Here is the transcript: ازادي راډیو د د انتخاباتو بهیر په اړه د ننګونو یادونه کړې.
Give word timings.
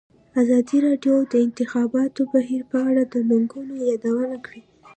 ازادي 0.41 0.77
راډیو 0.87 1.15
د 1.25 1.29
د 1.33 1.33
انتخاباتو 1.45 2.21
بهیر 2.33 2.61
په 2.71 2.77
اړه 2.89 3.03
د 3.13 3.15
ننګونو 3.29 3.73
یادونه 3.89 4.37
کړې. 4.45 4.61